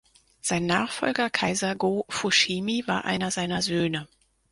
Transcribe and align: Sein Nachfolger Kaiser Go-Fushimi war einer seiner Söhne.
Sein 0.41 0.65
Nachfolger 0.65 1.29
Kaiser 1.29 1.75
Go-Fushimi 1.75 2.87
war 2.87 3.05
einer 3.05 3.29
seiner 3.29 3.61
Söhne. 3.61 4.07